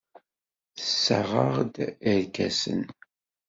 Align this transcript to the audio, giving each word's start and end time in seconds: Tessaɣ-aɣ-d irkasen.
Tessaɣ-aɣ-d 0.77 1.75
irkasen. 2.13 2.81